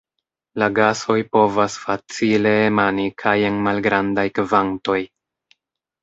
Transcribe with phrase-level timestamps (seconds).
[0.61, 4.97] La gasoj povas facile emani kaj en malgrandaj kvantoj.